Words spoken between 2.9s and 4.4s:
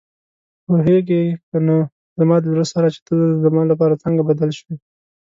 چې ته زما لپاره څنګه